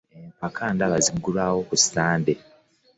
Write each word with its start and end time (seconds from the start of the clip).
Empaka 0.27 0.63
ndaba 0.75 0.97
ziggulwawo 1.05 1.59
ku 1.67 1.75
ssande. 1.81 2.33